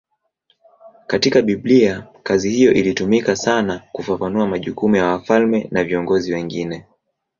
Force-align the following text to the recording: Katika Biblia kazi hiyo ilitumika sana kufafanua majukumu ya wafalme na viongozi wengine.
Katika 1.07 1.41
Biblia 1.41 2.07
kazi 2.23 2.49
hiyo 2.49 2.73
ilitumika 2.73 3.35
sana 3.35 3.79
kufafanua 3.91 4.47
majukumu 4.47 4.95
ya 4.95 5.05
wafalme 5.05 5.67
na 5.71 5.83
viongozi 5.83 6.33
wengine. 6.33 6.85